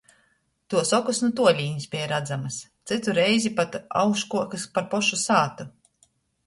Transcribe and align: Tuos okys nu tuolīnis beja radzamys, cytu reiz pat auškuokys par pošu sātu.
Tuos 0.73 0.93
okys 0.97 1.19
nu 1.25 1.29
tuolīnis 1.39 1.85
beja 1.91 2.07
radzamys, 2.13 2.57
cytu 2.93 3.15
reiz 3.19 3.47
pat 3.61 3.79
auškuokys 4.05 4.69
par 4.79 4.93
pošu 4.97 5.23
sātu. 5.29 5.71